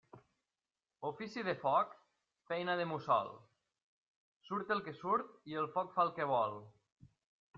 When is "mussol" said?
2.93-3.29